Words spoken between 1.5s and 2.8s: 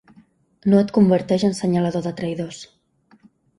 senyalador de traïdors.